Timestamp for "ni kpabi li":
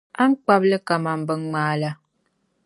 0.29-0.79